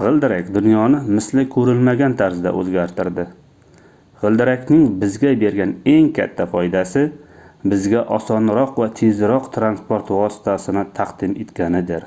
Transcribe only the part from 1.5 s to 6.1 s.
koʻrilmagan tarzda oʻzgartirdi gʻildirakning bizga bergan eng